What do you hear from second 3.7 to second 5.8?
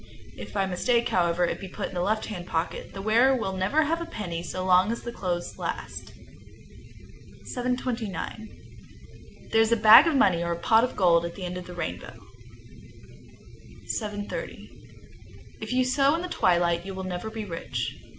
have a penny so long as the clothes